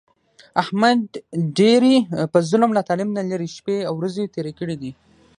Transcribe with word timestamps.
احمد 0.61 1.01
ډېرې 1.57 1.95
په 2.33 2.39
ظلم، 2.49 2.71
له 2.77 2.81
تعلیم 2.87 3.09
نه 3.17 3.23
لرې 3.29 3.47
شپې 3.57 3.77
او 3.87 3.93
ورځې 3.99 4.31
تېرې 4.35 4.53
کړې 4.59 4.75
دي. 4.81 4.91